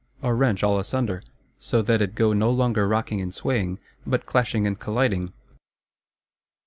[0.23, 1.21] Or wrench all asunder;
[1.59, 5.31] so that it go no longer rocking and swaying, but clashing and colliding?